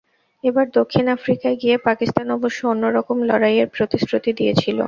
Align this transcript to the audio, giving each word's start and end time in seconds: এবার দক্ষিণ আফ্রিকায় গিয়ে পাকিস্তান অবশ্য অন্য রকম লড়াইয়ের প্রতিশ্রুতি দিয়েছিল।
এবার 0.43 0.65
দক্ষিণ 0.73 1.05
আফ্রিকায় 1.09 1.57
গিয়ে 1.61 1.75
পাকিস্তান 1.87 2.27
অবশ্য 2.37 2.59
অন্য 2.67 2.83
রকম 2.97 3.17
লড়াইয়ের 3.29 3.67
প্রতিশ্রুতি 3.75 4.31
দিয়েছিল। 4.39 4.77